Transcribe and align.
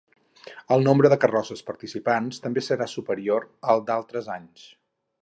El 0.75 0.85
nombre 0.87 1.11
de 1.13 1.19
carrosses 1.25 1.61
participants 1.69 2.43
també 2.47 2.65
serà 2.71 2.91
superior 2.97 3.49
al 3.75 3.89
d’altres 3.91 4.35
anys. 4.39 4.69